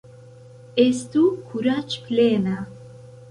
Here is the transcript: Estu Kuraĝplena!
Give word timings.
Estu 0.83 1.21
Kuraĝplena! 1.51 2.57